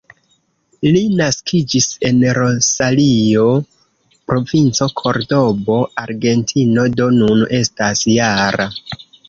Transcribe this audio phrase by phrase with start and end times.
[0.93, 3.45] Li naskiĝis en Rosario,
[4.31, 8.71] Provinco Kordobo, Argentino, do nun estas -jara.